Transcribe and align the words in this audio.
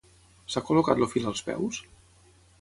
S'ha 0.53 0.63
col·locat 0.69 1.01
el 1.03 1.09
fil 1.11 1.29
als 1.33 1.45
peus? 1.51 1.79